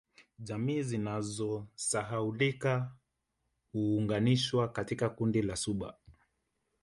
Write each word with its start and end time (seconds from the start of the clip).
Jamii 0.39 0.83
zinazosahaulika 0.83 2.91
huunganishwa 3.71 4.67
katika 4.69 5.09
kundi 5.09 5.41
la 5.41 5.55
Suba 5.55 5.97